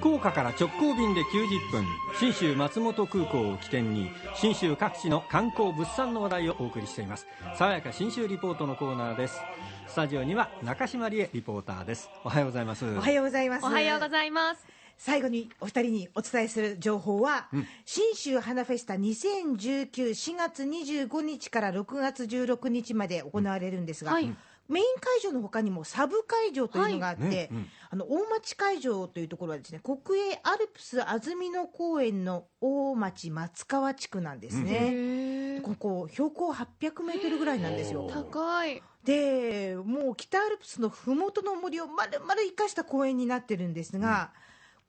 [0.00, 1.84] 福岡から直行便で90分
[2.18, 7.26] 信州松本空港を起点に信州各地の観光物産の話題をお送りしています。
[7.58, 9.38] 爽やか信州リポートのコーナーです。
[9.86, 12.08] スタジオには中島理恵リポーターです。
[12.24, 12.86] おはようございます。
[12.86, 13.66] おはようございます。
[13.66, 14.66] おはようございます。
[14.96, 24.34] 最後にお二人にお伝えする情報は、うん、新州花フェスタ20194月25日から6月16日まで行われるんですが、はい
[24.70, 27.30] メイン会場のほかにもサブ会場というのがあって、はい。
[27.30, 38.08] ねうん、あの大町会場というところはですね国営アルプス安曇野公園の大町松川地区なんですね、ここ標高800メートルぐらいなんですよ。
[38.12, 38.80] 高い。
[39.04, 44.30] でもう北アルプスの麓の森をまるまる生かした公園になってるんですが、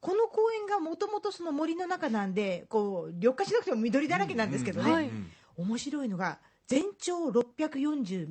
[0.03, 5.11] うん、この公園がもともとその森の中なんでこう緑化しなくても緑だらけなんですけどね、うんうんはい、
[5.57, 8.29] 面白いのが全長640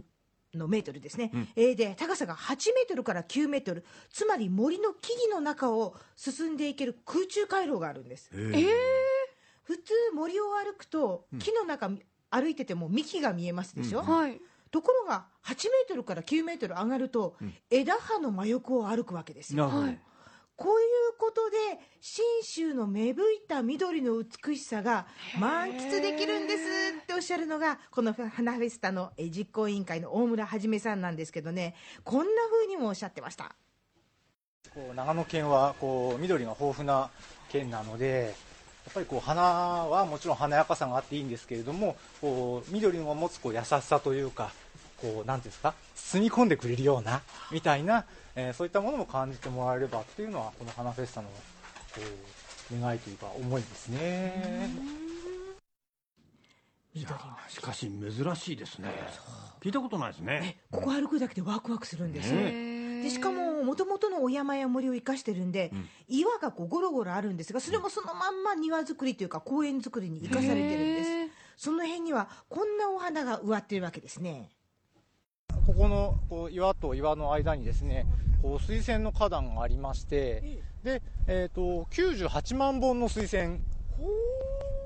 [0.54, 3.84] のメートルですね、うん、えー、で高さが8メートルから9メートル。
[4.10, 8.30] つまり森の木々の中を進んでいける空中回廊があるんです。
[8.32, 8.66] えー、
[9.62, 11.90] 普通森を歩くと木の中
[12.30, 14.06] 歩いてても幹が見えますでしょ、うん。
[14.06, 14.40] はい、
[14.70, 17.36] ところが8メートルから9メートル上がると、
[17.70, 20.00] 枝葉の真横を歩くわけですよ、はい
[20.60, 21.56] こういうことで
[22.02, 25.06] 信州の芽吹いた緑の美しさが
[25.38, 26.62] 満喫できるんです
[27.02, 31.74] っておっしゃるのがこの花フェスタの実行委員会の大村はじめさんなんですけどね。
[32.04, 33.54] こんなふうにもおっしゃってました。
[34.74, 37.08] こう長野県はこう緑が豊富な
[37.48, 38.34] 県なので
[38.84, 44.52] やっぱりこう花はもちろん華やかさがあっていいんですけれどもこう緑が持つこう優しさというか
[45.00, 45.74] こうなんですか？
[45.94, 48.04] 包み込んでくれるようなみたいな
[48.36, 51.34] えー、そういったものも感じてもらえればっていうのはこの花フェスタのこ
[52.72, 54.70] う願いというか思いですね。
[56.94, 57.08] いや
[57.48, 58.88] しかし珍しいですね。
[59.60, 60.58] 聞いたことないですね。
[60.70, 62.32] ここ歩くだけでワクワクするんです。
[62.32, 71.10] よ、でしかももともとのお山や森を生かしてるんで、うん、岩がこうゴロゴロあるんですがそれもそのまんま庭作りというか公園作りに生かされてるんです。
[71.56, 74.48] その辺にはこんなお花が植わってるわけですね
[75.80, 78.04] ここのこう岩と岩の間にですね
[78.42, 83.62] こう水仙の花壇がありましてで、えーと、98万本の水仙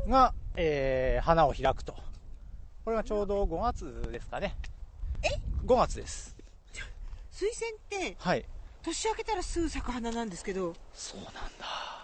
[0.07, 1.97] が、えー、花を開くと。
[2.85, 4.55] これがちょうど5月ですかね。
[5.25, 5.31] え
[5.67, 6.37] ？5月です。
[7.33, 8.45] 水仙ってはい。
[8.85, 10.75] 年明けたらすぐ咲く花なんですけど。
[10.93, 12.04] そうなんだ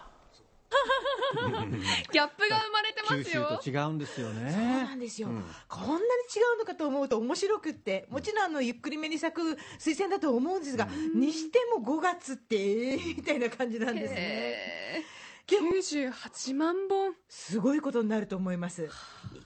[2.12, 3.60] ギャップが生まれてますよ。
[3.62, 4.50] 九州と違うんですよね。
[4.50, 6.00] そうなんですよ、うん、こんなに違
[6.56, 12.56] うのかと思うと面白くってもちろんあのゆっくりめに咲く水仙だと思うんですが、うん、にしても5月って
[12.92, 15.04] えー、みたいな感じなんですね。
[15.46, 17.14] 98万本。
[17.28, 18.88] すごいことになると思います。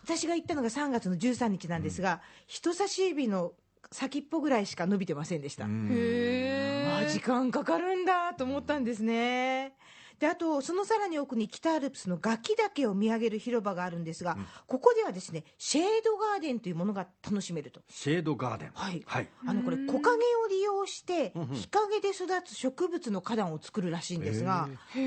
[0.04, 3.52] 私が行ったのが3月の13日なんですが、うん、人差し指の
[3.90, 5.64] 先っぽぐらいしか伸びてませんでした。
[5.64, 6.74] へえ
[7.08, 9.74] 時間かかるんだと思ったんですね
[10.19, 17.80] であとそのさらに奥に北アルプスの崖岳を見上げる広場があるんですが、うん、ここではですねシェードガーデンというものが楽しめると。
[17.88, 18.70] シェードガーデン。
[18.75, 25.00] はい、はい、あのこれ木陰を利用して日陰で育つ植物の花壇を作るらしいんですがへ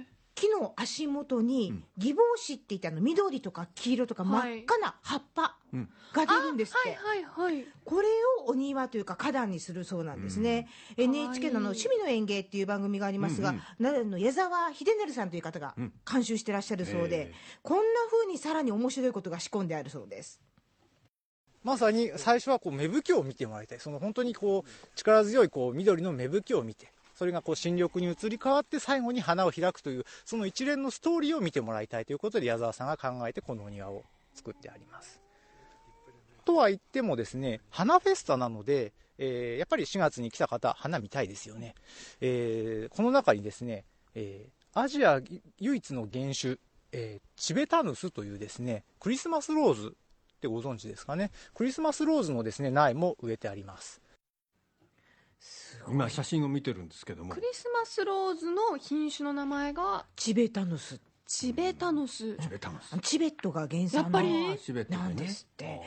[0.00, 5.56] え木の足元にギボウシって言ってあの緑とか黄色とか真っ赤な葉っぱ
[6.12, 8.08] が出るんですって、はいはいはい、これ
[8.42, 15.74] をお庭というか花壇にするそうなんですね、うん、NHK のの趣味の園芸っていう番組がありますが、うんうん、の矢沢秀成さんという方が
[16.10, 17.32] 監修してらっしゃるそうで、うん、
[17.62, 20.40] こんなふうにさらに面白いことが仕込んであるそうです。
[21.62, 23.80] まさに最初はこう芽吹きを見てもらいたい。
[23.80, 35.23] その本当にこう力強いこう緑の芽吹きを見てそれがこう新緑に移り変わって最後に花を開くというその一連のストーリーを見てもらいたいということで矢沢さんが考えてこのお庭を作ってあります。
[36.44, 41.74] とは言ってもですね花フェスタなので、えー、やっぱり4月に来た方花見たいですよね、
[42.20, 45.20] えー、この中にですね、えー、アジア
[45.58, 46.56] 唯一の原種、
[46.92, 49.96] えチベタヌスというですねクリスマスローズ
[50.34, 51.30] ってご存知ですかね。
[51.54, 54.00] クリスマスローズのですね苗も植えてあります。
[55.88, 57.34] 今写真を見てるんですけども。
[57.34, 61.00] クリスマスローズの品種の名前がチベタヌス。
[61.26, 62.36] チベタヌス。
[62.36, 62.98] チベタヌス。
[63.00, 64.20] チベットが原産の
[64.88, 65.80] なんですって、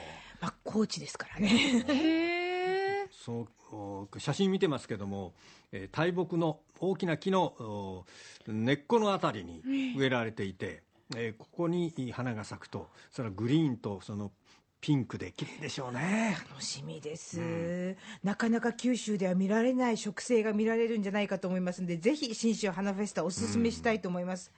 [0.68, 3.08] まあ、高知ですからね。
[3.10, 5.34] そう写真見てますけども、
[5.72, 8.06] えー、大木の大きな木の
[8.48, 9.62] 根っこのあたりに
[9.98, 10.84] 植えられていて、
[11.16, 14.32] えー、ここに花が咲くとそれはグリーンとその
[14.80, 16.38] ピンクで綺麗でしょうね。
[16.50, 24.52] 楽しみです、うん、なかなか九州では見られない植生が見られるんじゃないかと思いますのでぜひ信州花フェスタおすすめしたいと思います、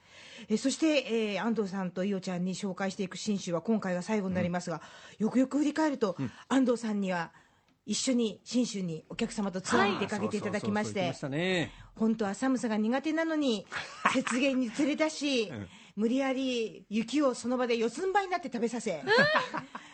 [0.48, 4.82] うん、えそして、えー、安藤さんと伊代ちゃんに紹介していく信州は今回が最後になりますが、
[5.18, 6.16] うん、よくよく振り返ると、
[6.48, 7.32] 安藤さんには
[7.86, 11.12] 一緒に信州にお客様とツアーに出かけていただきまして
[11.96, 13.66] 本当は寒さが苦手なのに
[14.14, 15.66] 雪原に連れ出し、ん。
[15.96, 19.02] 無理やり雪をその場で四つん這いになって食べさせ、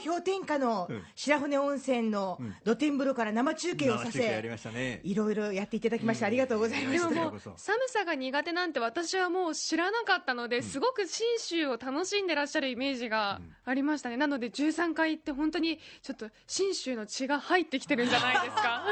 [0.00, 1.02] 氷点下のうん。
[1.14, 5.00] 白骨温泉の露天風呂から生中継をさせ、ましたね。
[5.04, 7.08] いろいろやっていただきまして、ありがとうございました。
[7.56, 18.84] 寒さが苦手なんて私はもう知らなかったので、すごく信州を楽しんでらっしゃるイメージがありましたね、なので13回行って本当にちょっと信州の血が入ってきてるんじゃないですか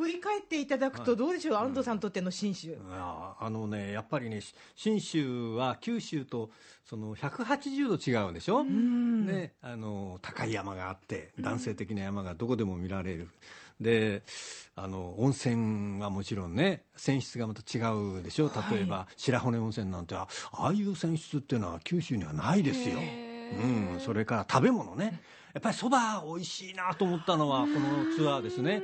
[0.00, 2.76] 振り返っていただくと、どうでしょう、安藤さんにとっての信州。
[2.90, 6.50] ああのねやっぱりねし信州は九州と
[6.84, 13.28] その180度違うんでしょ、ね、あの高い山があって男性的な山がどこでも見られる、
[13.80, 14.22] で
[14.74, 17.80] あの温泉はもちろんね泉質がまた違
[18.18, 18.50] うでしょ？
[18.70, 22.98] 例えば、白骨温泉なんてあああいう泉質っていうのは九州にはないですよ、
[23.52, 25.20] うん、それから食べ物ね。
[25.52, 28.82] やっぱりそば美味しいなと思ったのはこのツアーですね。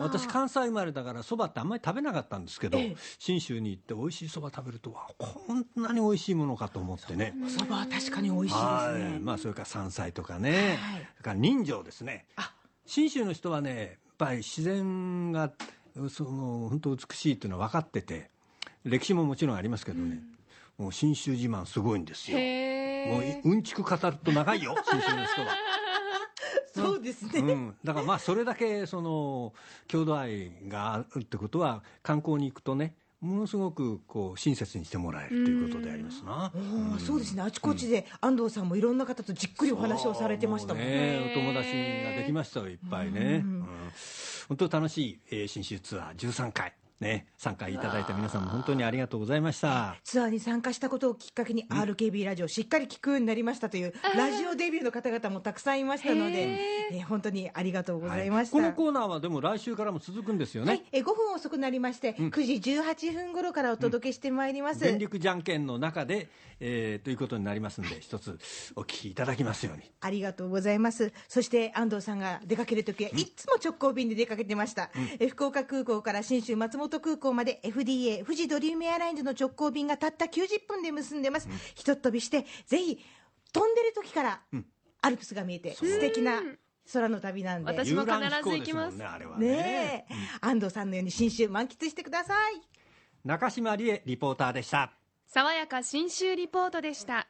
[0.00, 2.96] 私関西生まれだからそばってあんまり食べなかったんですけどええ。
[3.20, 7.34] 信州に行って美味しいそば食べるとわこんなに美味しいものかと思ってね。
[7.46, 9.12] そばは確かに美味しいですはい。
[9.12, 9.18] ね。
[9.22, 11.00] まあそれから山菜とかね、はい。
[11.12, 12.26] それから人情ですね。
[12.34, 12.52] あ。
[12.84, 15.52] 信州の人はねやっぱり自然が
[16.10, 18.30] その本当美しいっていうのは分かってて
[18.84, 20.20] 歴史ももちろんありますけどね、
[20.78, 22.38] もう信州自慢すごいんですよ
[23.06, 25.48] もうへうんちく語ると長いよ信州の人は。
[26.74, 27.40] そうですね。
[27.40, 29.52] うん、だからまあそれだけその
[29.88, 36.52] 郷土愛があるってことは観光に行くとねものすごくこう親切にしてもらえるということでありますな。
[36.54, 40.90] おーそうですね、あちこちで安藤さんもいろんな方とじっくりお話をされてましたもんね。
[40.90, 43.68] ねお友達ができましたよいっぱいね、うんうん
[44.48, 49.96] 本当楽しい、えー新州ツアー13回ね参加いただいた皆さんも本当にありがとうございました。
[50.04, 56.42] ツアーに参加したことをきっかけに RKB ラジオをしっかり聞くようになりましたというラジオデビューの方々もたくさんいましたので、
[56.92, 58.52] えー本当にありがとうございました。
[58.52, 64.80] このコーナーはでも来週からも続くんですよね、はい、えー5分遅くなりまして、9時18分頃からお届けしてまいります。
[64.80, 66.28] 電力じゃんけんの中で、
[66.60, 68.38] えーということになりますんで一つ
[68.74, 69.82] お聞きいただきますように。
[70.00, 71.12] ありがとうございます。
[71.28, 74.90] そして安藤さんが出かけるときはいつも直行便で出かけてました。
[75.20, 81.48] え福岡空港から信州松本空港まで FDA 富士ドリームエアラインズの直行便がたった90分で結んでます。
[81.74, 82.98] ひとっ飛びしてぜひ
[83.52, 84.40] 飛んでる時から
[85.02, 86.40] アルプスが見えて素敵な
[86.92, 87.70] 空の旅なんで。
[87.70, 88.96] 私も必ず行行きます。
[88.96, 89.46] ねあれはね。
[89.48, 92.62] ねえ、安藤さんのように信州満喫してください。
[93.24, 94.92] 中島理恵リポーターでした。
[95.26, 97.28] 爽やか新州リポートでした